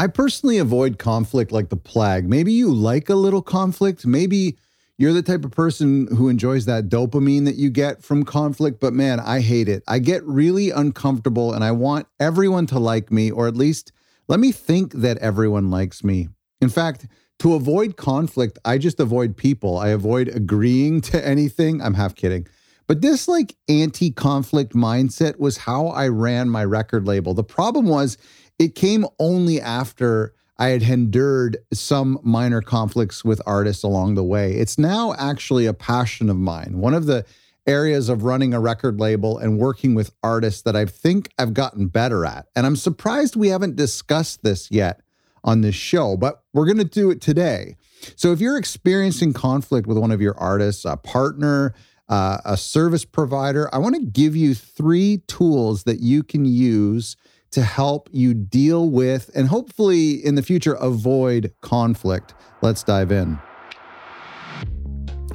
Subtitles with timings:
[0.00, 2.26] I personally avoid conflict like the plague.
[2.26, 4.06] Maybe you like a little conflict.
[4.06, 4.56] Maybe
[4.96, 8.94] you're the type of person who enjoys that dopamine that you get from conflict, but
[8.94, 9.82] man, I hate it.
[9.86, 13.92] I get really uncomfortable and I want everyone to like me, or at least
[14.26, 16.30] let me think that everyone likes me.
[16.62, 17.06] In fact,
[17.40, 19.76] to avoid conflict, I just avoid people.
[19.76, 21.82] I avoid agreeing to anything.
[21.82, 22.46] I'm half kidding.
[22.86, 27.34] But this like anti conflict mindset was how I ran my record label.
[27.34, 28.16] The problem was
[28.60, 34.52] it came only after I had endured some minor conflicts with artists along the way.
[34.52, 36.74] It's now actually a passion of mine.
[36.76, 37.24] One of the
[37.66, 41.86] areas of running a record label and working with artists that I think I've gotten
[41.86, 42.48] better at.
[42.54, 45.00] And I'm surprised we haven't discussed this yet
[45.42, 47.76] on this show, but we're going to do it today.
[48.14, 51.74] So if you're experiencing conflict with one of your artists, a partner,
[52.10, 57.16] uh, a service provider, I want to give you three tools that you can use
[57.52, 62.34] to help you deal with and hopefully in the future avoid conflict.
[62.62, 63.38] Let's dive in.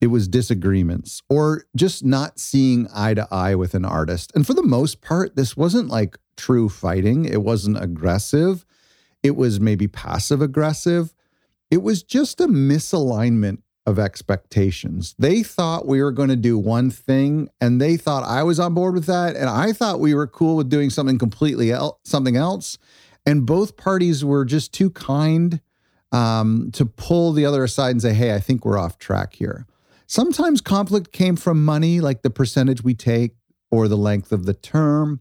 [0.00, 4.31] It was disagreements or just not seeing eye to eye with an artist.
[4.34, 7.25] And for the most part, this wasn't like true fighting.
[7.25, 8.64] It wasn't aggressive
[9.22, 11.14] it was maybe passive aggressive.
[11.70, 15.14] It was just a misalignment of expectations.
[15.19, 18.75] They thought we were going to do one thing and they thought I was on
[18.75, 22.36] board with that and I thought we were cool with doing something completely el- something
[22.36, 22.78] else
[23.25, 25.60] and both parties were just too kind
[26.12, 29.66] um, to pull the other aside and say, "Hey, I think we're off track here."
[30.09, 33.37] Sometimes conflict came from money, like the percentage we take
[33.71, 35.21] or the length of the term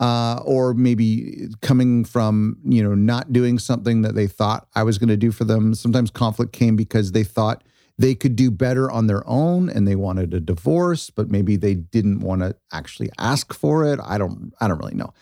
[0.00, 4.98] uh, or maybe coming from you know not doing something that they thought I was
[4.98, 5.74] going to do for them.
[5.74, 7.62] Sometimes conflict came because they thought
[7.98, 11.74] they could do better on their own and they wanted a divorce, but maybe they
[11.74, 14.00] didn't want to actually ask for it.
[14.02, 15.12] I don't I don't really know.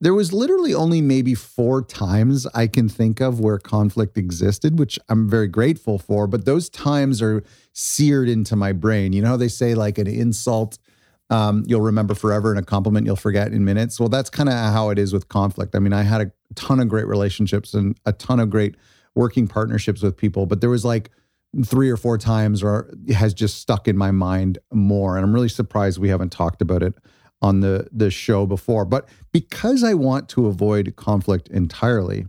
[0.00, 4.98] There was literally only maybe four times I can think of where conflict existed, which
[5.08, 7.42] I'm very grateful for, but those times are
[7.72, 9.14] seared into my brain.
[9.14, 10.78] You know how they say like an insult
[11.30, 13.98] um, you'll remember forever and a compliment you'll forget in minutes.
[13.98, 15.74] Well, that's kind of how it is with conflict.
[15.74, 18.76] I mean, I had a ton of great relationships and a ton of great
[19.14, 21.10] working partnerships with people, but there was like
[21.64, 25.16] three or four times or has just stuck in my mind more.
[25.16, 26.94] And I'm really surprised we haven't talked about it
[27.42, 28.84] on the the show before.
[28.84, 32.26] But because I want to avoid conflict entirely,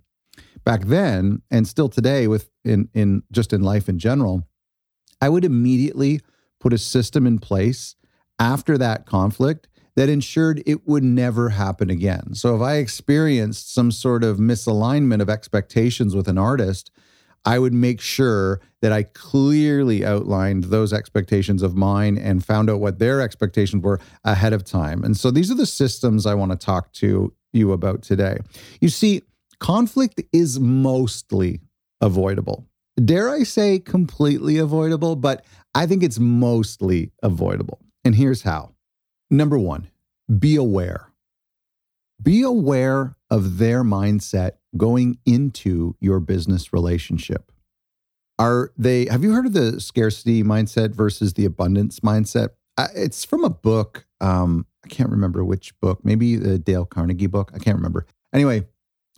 [0.63, 4.47] back then and still today with in in just in life in general,
[5.22, 6.22] I would immediately
[6.59, 7.96] put a system in place
[8.40, 12.35] after that conflict that ensured it would never happen again.
[12.35, 16.91] So if I experienced some sort of misalignment of expectations with an artist,
[17.46, 22.80] I would make sure that I clearly outlined those expectations of mine and found out
[22.80, 25.03] what their expectations were ahead of time.
[25.03, 28.38] And so these are the systems I want to talk to you about today.
[28.81, 29.24] You see,
[29.59, 31.61] conflict is mostly
[32.02, 32.67] avoidable.
[33.03, 35.46] Dare I say completely avoidable, but
[35.76, 37.79] I think it's mostly avoidable.
[38.03, 38.73] And here's how.
[39.29, 39.88] Number one,
[40.40, 41.11] be aware.
[42.22, 47.52] Be aware of their mindset going into your business relationship.
[48.40, 52.50] Are they, have you heard of the scarcity mindset versus the abundance mindset?
[52.94, 54.06] It's from a book.
[54.22, 57.52] Um, I can't remember which book, maybe the Dale Carnegie book.
[57.53, 58.06] I can't remember.
[58.34, 58.68] Anyway,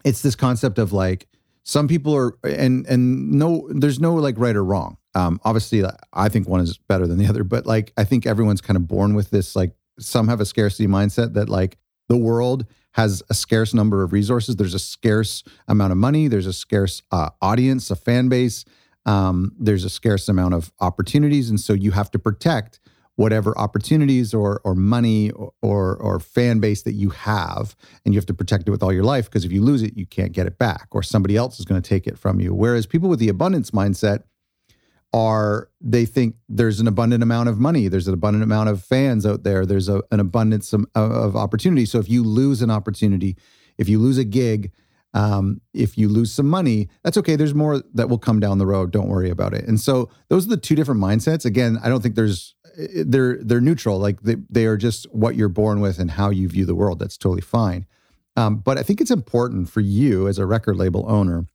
[0.06, 1.28] it's this concept of like
[1.64, 4.98] some people are, and, and no, there's no like right or wrong.
[5.14, 5.84] Um, obviously,
[6.14, 8.88] I think one is better than the other, but like I think everyone's kind of
[8.88, 9.56] born with this.
[9.56, 11.78] Like some have a scarcity mindset that like
[12.08, 14.56] the world has a scarce number of resources.
[14.56, 16.28] There's a scarce amount of money.
[16.28, 18.66] There's a scarce uh, audience, a fan base.
[19.06, 22.80] Um, there's a scarce amount of opportunities, and so you have to protect
[23.16, 27.76] whatever opportunities or or money or, or, or fan base that you have,
[28.06, 29.96] and you have to protect it with all your life because if you lose it,
[29.98, 32.54] you can't get it back, or somebody else is going to take it from you.
[32.54, 34.24] Whereas people with the abundance mindset
[35.12, 39.26] are they think there's an abundant amount of money, there's an abundant amount of fans
[39.26, 41.86] out there, there's a, an abundance of, of opportunity.
[41.86, 43.36] So if you lose an opportunity,
[43.78, 44.72] if you lose a gig,
[45.14, 47.36] um, if you lose some money, that's okay.
[47.36, 48.92] There's more that will come down the road.
[48.92, 49.66] Don't worry about it.
[49.68, 51.46] And so those are the two different mindsets.
[51.46, 52.54] Again, I don't think there's
[53.06, 53.98] they're they're neutral.
[53.98, 57.00] Like they they are just what you're born with and how you view the world.
[57.00, 57.88] That's totally fine.
[58.36, 61.48] Um, but I think it's important for you as a record label owner,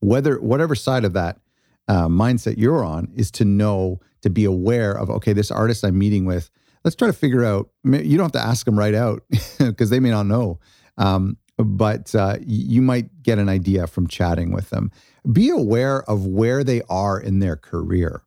[0.00, 1.38] whether whatever side of that
[1.88, 5.98] uh, mindset you're on, is to know to be aware of okay, this artist I'm
[5.98, 6.50] meeting with.
[6.84, 7.70] Let's try to figure out.
[7.84, 9.22] You don't have to ask them right out
[9.58, 10.60] because they may not know.
[10.98, 14.90] Um, but uh, you might get an idea from chatting with them.
[15.30, 18.22] Be aware of where they are in their career.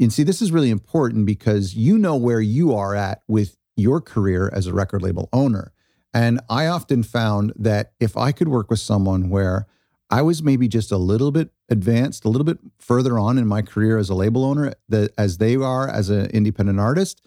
[0.00, 4.00] And see, this is really important because you know where you are at with your
[4.00, 5.72] career as a record label owner.
[6.12, 9.66] And I often found that if I could work with someone where
[10.10, 13.62] I was maybe just a little bit advanced, a little bit further on in my
[13.62, 17.20] career as a label owner that, as they are as an independent artist,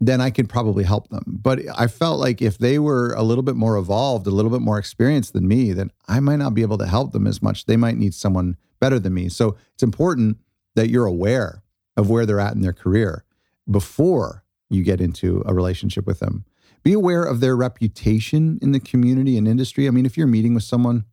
[0.00, 1.24] then I could probably help them.
[1.26, 4.60] But I felt like if they were a little bit more evolved, a little bit
[4.60, 7.64] more experienced than me, then I might not be able to help them as much.
[7.64, 9.28] They might need someone better than me.
[9.28, 10.38] So it's important
[10.74, 11.62] that you're aware
[11.96, 13.24] of where they're at in their career
[13.70, 16.44] before you get into a relationship with them.
[16.82, 19.88] Be aware of their reputation in the community and industry.
[19.88, 21.04] I mean, if you're meeting with someone,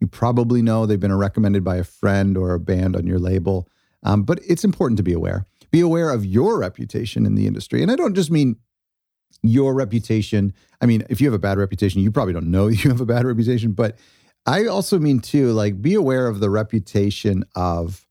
[0.00, 3.68] you probably know they've been recommended by a friend or a band on your label.
[4.02, 5.44] Um, but it's important to be aware.
[5.70, 7.82] Be aware of your reputation in the industry.
[7.82, 8.56] And I don't just mean
[9.42, 10.52] your reputation.
[10.80, 13.06] I mean, if you have a bad reputation, you probably don't know you have a
[13.06, 13.72] bad reputation.
[13.72, 13.98] But
[14.46, 18.06] I also mean, too, like be aware of the reputation of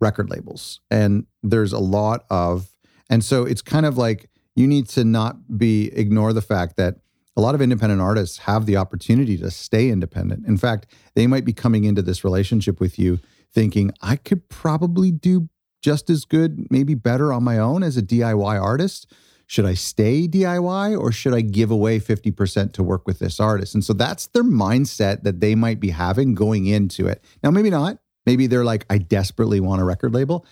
[0.00, 0.80] record labels.
[0.90, 2.68] And there's a lot of,
[3.10, 6.96] and so it's kind of like you need to not be, ignore the fact that
[7.36, 10.46] a lot of independent artists have the opportunity to stay independent.
[10.46, 13.18] In fact, they might be coming into this relationship with you
[13.52, 15.48] thinking, I could probably do
[15.82, 19.12] just as good, maybe better on my own as a DIY artist.
[19.46, 23.74] Should I stay DIY or should I give away 50% to work with this artist?
[23.74, 27.22] And so that's their mindset that they might be having going into it.
[27.42, 27.98] Now, maybe not.
[28.24, 30.46] Maybe they're like, I desperately want a record label.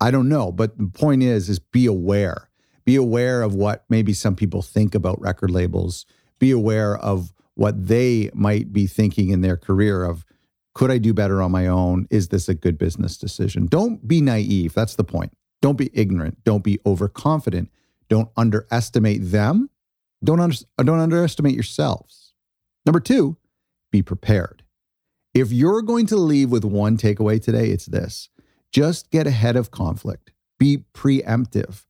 [0.00, 0.50] I don't know.
[0.50, 2.50] But the point is, is be aware.
[2.84, 6.04] Be aware of what maybe some people think about record labels.
[6.42, 10.24] Be aware of what they might be thinking in their career of
[10.74, 12.08] could I do better on my own?
[12.10, 13.66] Is this a good business decision?
[13.66, 14.74] Don't be naive.
[14.74, 15.32] That's the point.
[15.60, 16.42] Don't be ignorant.
[16.42, 17.70] Don't be overconfident.
[18.08, 19.70] Don't underestimate them.
[20.24, 22.34] Don't, under, don't underestimate yourselves.
[22.84, 23.36] Number two,
[23.92, 24.64] be prepared.
[25.34, 28.30] If you're going to leave with one takeaway today, it's this
[28.72, 31.84] just get ahead of conflict, be preemptive.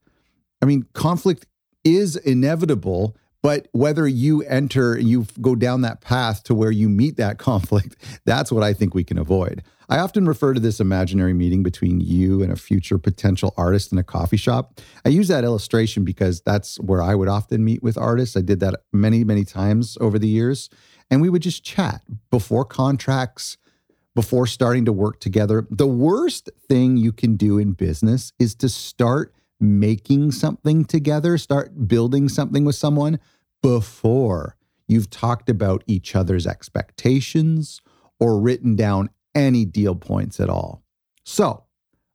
[0.61, 1.47] I mean, conflict
[1.85, 7.17] is inevitable, but whether you enter, you go down that path to where you meet
[7.17, 9.62] that conflict, that's what I think we can avoid.
[9.89, 13.99] I often refer to this imaginary meeting between you and a future potential artist in
[13.99, 14.81] a coffee shop.
[15.05, 18.37] I use that illustration because that's where I would often meet with artists.
[18.37, 20.71] I did that many, many times over the years
[21.12, 22.00] and we would just chat
[22.31, 23.59] before contracts,
[24.15, 25.67] before starting to work together.
[25.69, 31.89] The worst thing you can do in business is to start making something together, start
[31.89, 33.19] building something with someone
[33.63, 34.57] before
[34.89, 37.81] you've talked about each other's expectations
[38.19, 40.83] or written down any deal points at all.
[41.25, 41.65] So,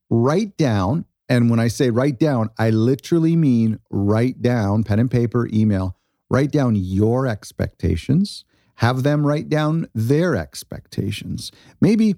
[0.09, 5.09] write down, and when I say write down, I literally mean write down, pen and
[5.09, 5.97] paper, email,
[6.29, 8.43] write down your expectations
[8.77, 11.51] have them write down their expectations.
[11.81, 12.15] Maybe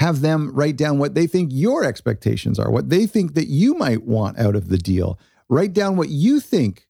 [0.00, 3.74] have them write down what they think your expectations are, what they think that you
[3.74, 5.18] might want out of the deal.
[5.50, 6.88] Write down what you think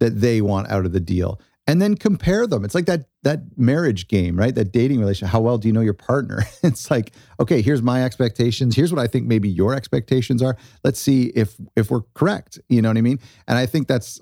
[0.00, 2.64] that they want out of the deal and then compare them.
[2.64, 4.52] It's like that that marriage game, right?
[4.52, 5.30] That dating relationship.
[5.30, 6.42] How well do you know your partner?
[6.64, 8.74] it's like, okay, here's my expectations.
[8.74, 10.56] Here's what I think maybe your expectations are.
[10.82, 12.58] Let's see if if we're correct.
[12.68, 13.20] You know what I mean?
[13.46, 14.20] And I think that's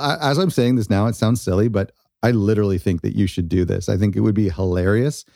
[0.00, 3.50] as I'm saying this now, it sounds silly, but I literally think that you should
[3.50, 3.90] do this.
[3.90, 5.26] I think it would be hilarious.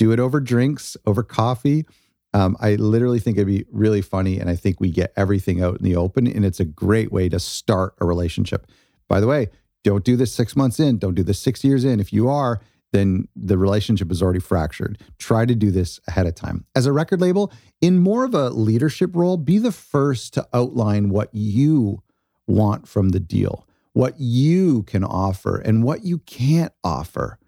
[0.00, 1.84] Do it over drinks, over coffee.
[2.32, 4.40] Um, I literally think it'd be really funny.
[4.40, 6.26] And I think we get everything out in the open.
[6.26, 8.66] And it's a great way to start a relationship.
[9.08, 9.50] By the way,
[9.84, 12.00] don't do this six months in, don't do this six years in.
[12.00, 12.62] If you are,
[12.94, 14.96] then the relationship is already fractured.
[15.18, 16.64] Try to do this ahead of time.
[16.74, 17.52] As a record label,
[17.82, 22.02] in more of a leadership role, be the first to outline what you
[22.46, 27.39] want from the deal what you can offer and what you can't offer.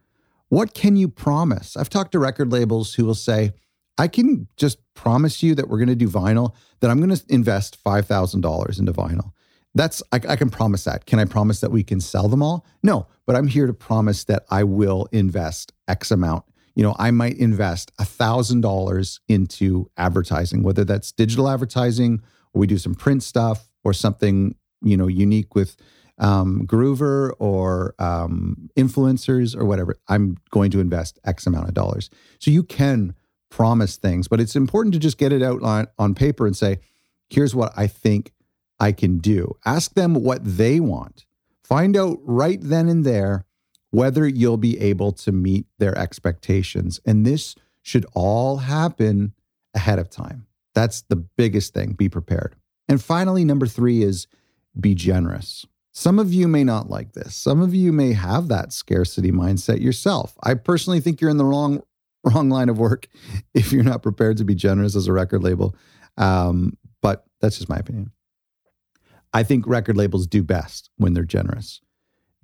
[0.52, 1.78] What can you promise?
[1.78, 3.54] I've talked to record labels who will say,
[3.96, 7.24] I can just promise you that we're going to do vinyl, that I'm going to
[7.30, 9.32] invest $5,000 into vinyl.
[9.74, 11.06] That's, I, I, can promise that.
[11.06, 12.66] Can I promise that we can sell them all?
[12.82, 16.44] No, but I'm here to promise that I will invest X amount.
[16.74, 22.20] You know, I might invest $1,000 into advertising, whether that's digital advertising
[22.52, 25.76] or we do some print stuff or something, you know, unique with
[26.22, 29.96] um, Groover or um, influencers or whatever.
[30.08, 32.08] I'm going to invest X amount of dollars.
[32.38, 33.14] So you can
[33.50, 36.78] promise things, but it's important to just get it out on, on paper and say,
[37.28, 38.32] here's what I think
[38.80, 39.56] I can do.
[39.66, 41.26] Ask them what they want.
[41.62, 43.44] Find out right then and there
[43.90, 46.98] whether you'll be able to meet their expectations.
[47.04, 49.34] And this should all happen
[49.74, 50.46] ahead of time.
[50.74, 51.92] That's the biggest thing.
[51.92, 52.56] Be prepared.
[52.88, 54.26] And finally, number three is
[54.78, 55.66] be generous.
[55.92, 57.36] Some of you may not like this.
[57.36, 60.34] Some of you may have that scarcity mindset yourself.
[60.42, 61.82] I personally think you're in the wrong
[62.24, 63.08] wrong line of work
[63.54, 65.76] if you're not prepared to be generous as a record label.
[66.16, 68.10] Um, but that's just my opinion.
[69.32, 71.80] I think record labels do best when they're generous.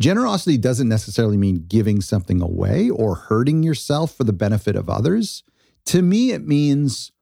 [0.01, 5.43] Generosity doesn't necessarily mean giving something away or hurting yourself for the benefit of others.
[5.87, 7.13] To me, it means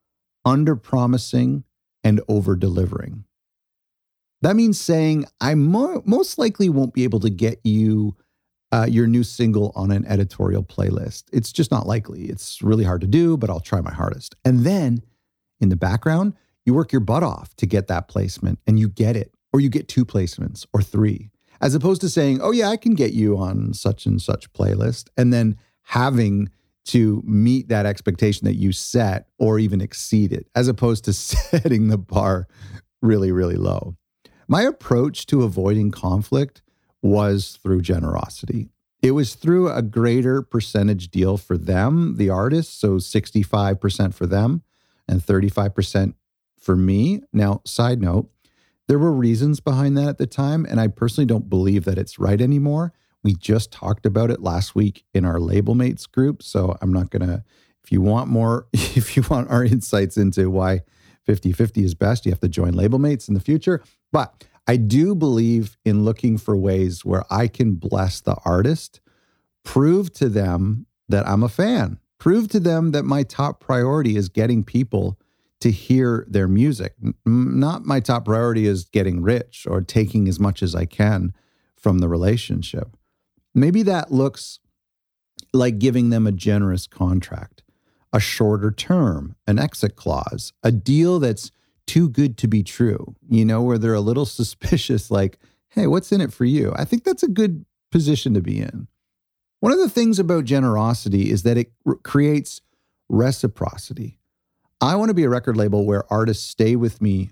[0.45, 1.65] under promising
[2.05, 3.25] and over delivering.
[4.43, 8.17] That means saying, I mo- most likely won't be able to get you
[8.73, 11.25] uh, your new single on an editorial playlist.
[11.33, 12.25] It's just not likely.
[12.25, 14.35] It's really hard to do, but I'll try my hardest.
[14.45, 15.03] And then
[15.61, 19.17] in the background, you work your butt off to get that placement and you get
[19.17, 22.77] it, or you get two placements or three, as opposed to saying, oh, yeah, I
[22.77, 25.09] can get you on such and such playlist.
[25.17, 26.51] And then having
[26.87, 31.89] to meet that expectation that you set or even exceed it, as opposed to setting
[31.89, 32.47] the bar
[33.01, 33.97] really, really low.
[34.49, 36.63] My approach to avoiding conflict
[37.03, 38.69] was through generosity.
[39.03, 44.63] It was through a greater percentage deal for them, the artists, so 65% for them
[45.09, 46.15] and 35%
[46.59, 47.23] for me.
[47.33, 48.31] Now, side note,
[48.89, 52.19] there were reasons behind that at the time, and I personally don't believe that it's
[52.19, 52.93] right anymore.
[53.23, 57.11] We just talked about it last week in our label mates group, so I'm not
[57.11, 57.45] going to
[57.83, 60.83] if you want more if you want our insights into why
[61.27, 63.83] 50/50 is best, you have to join label mates in the future.
[64.17, 69.03] But I do believe in looking for ways where I can bless the artist,
[69.63, 74.31] prove to them that I'm a fan, prove to them that my top priority is
[74.31, 75.19] getting people
[75.61, 76.95] to hear their music.
[77.27, 81.35] Not my top priority is getting rich or taking as much as I can
[81.77, 82.97] from the relationship.
[83.55, 84.61] Maybe that looks
[85.53, 87.65] like giving them a generous contract,
[88.15, 91.51] a shorter term, an exit clause, a deal that's
[91.87, 95.39] too good to be true, you know, where they're a little suspicious, like,
[95.69, 96.73] hey, what's in it for you?
[96.77, 98.89] I think that's a good position to be in.
[99.61, 102.61] One of the things about generosity is that it creates
[103.09, 104.19] reciprocity.
[104.81, 107.31] I want to be a record label where artists stay with me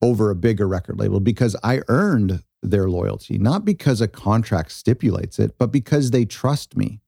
[0.00, 5.38] over a bigger record label because I earned their loyalty, not because a contract stipulates
[5.38, 7.00] it, but because they trust me,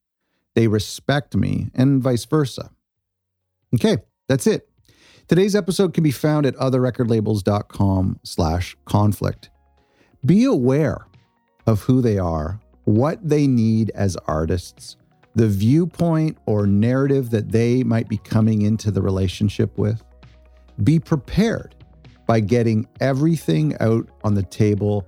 [0.55, 2.71] they respect me, and vice versa.
[3.73, 4.66] Okay, that's it.
[5.27, 9.49] Today's episode can be found at otherrecordlabels.com slash conflict.
[10.25, 11.05] Be aware
[11.65, 14.95] of who they are, what they need as artists,
[15.35, 20.01] the viewpoint or narrative that they might be coming into the relationship with.
[20.85, 21.75] Be prepared
[22.25, 25.05] by getting everything out on the table,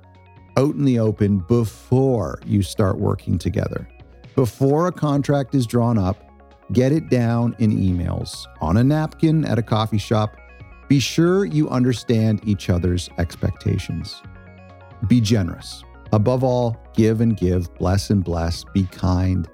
[0.57, 3.87] out in the open before you start working together.
[4.35, 6.28] Before a contract is drawn up,
[6.71, 10.37] Get it down in emails, on a napkin at a coffee shop.
[10.87, 14.21] Be sure you understand each other's expectations.
[15.07, 15.83] Be generous.
[16.11, 19.47] Above all, give and give, bless and bless, be kind,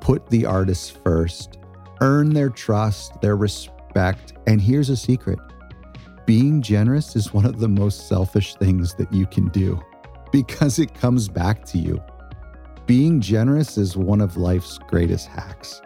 [0.00, 1.58] put the artists first,
[2.00, 4.32] earn their trust, their respect.
[4.46, 5.38] And here's a secret
[6.26, 9.80] being generous is one of the most selfish things that you can do
[10.32, 12.02] because it comes back to you.
[12.86, 15.80] Being generous is one of life's greatest hacks.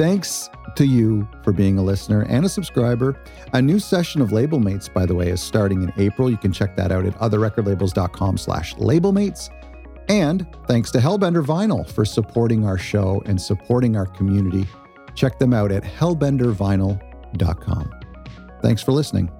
[0.00, 3.22] Thanks to you for being a listener and a subscriber.
[3.52, 6.30] A new session of Label Mates, by the way, is starting in April.
[6.30, 9.50] You can check that out at otherrecordlabels.com slash labelmates.
[10.08, 14.66] And thanks to Hellbender Vinyl for supporting our show and supporting our community.
[15.14, 17.90] Check them out at hellbendervinyl.com.
[18.62, 19.30] Thanks for listening.